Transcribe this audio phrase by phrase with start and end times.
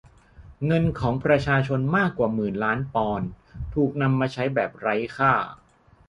[0.65, 3.29] เงินของประชาชนมากกว่าหนื่นล้านปอนด์
[3.73, 5.33] ถูกนำมาใช้แบบไร้ค่า